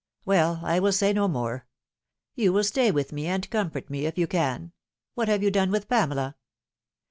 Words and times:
Well, 0.25 0.61
I 0.63 0.79
will 0.79 0.93
say 0.93 1.13
no 1.13 1.27
more. 1.27 1.67
You 2.33 2.51
will 2.53 2.63
stay 2.63 2.89
with 2.89 3.11
me 3.11 3.27
and 3.27 3.47
comfort 3.51 3.87
me, 3.91 4.07
if 4.07 4.17
you 4.17 4.25
oan. 4.25 4.71
What 5.13 5.27
have 5.27 5.43
yeu 5.43 5.51
done 5.51 5.69
with 5.69 5.87
Pamela 5.87 6.37